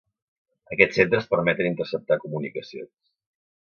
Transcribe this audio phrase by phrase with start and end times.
[0.75, 2.95] Aquests centres permeten interceptar comunicacions.